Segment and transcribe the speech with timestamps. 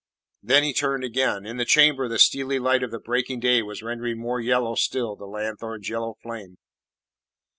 [0.41, 1.45] Then he turned again.
[1.45, 5.15] In the chamber the steely light of the breaking day was rendering more yellow still
[5.15, 6.57] the lanthorn's yellow flame.